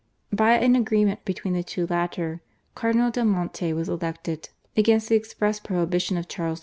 By 0.33 0.53
an 0.53 0.75
agreement 0.75 1.25
between 1.25 1.53
the 1.53 1.61
two 1.61 1.85
latter 1.85 2.41
Cardinal 2.73 3.11
del 3.11 3.25
Monte 3.25 3.71
was 3.73 3.87
elected 3.87 4.49
against 4.75 5.09
the 5.09 5.15
express 5.15 5.59
prohibition 5.59 6.17
of 6.17 6.27
Charles 6.27 6.59
V. 6.59 6.59